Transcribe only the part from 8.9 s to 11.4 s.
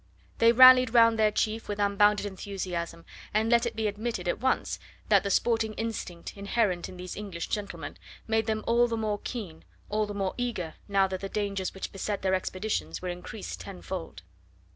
more keen, all the more eager now that the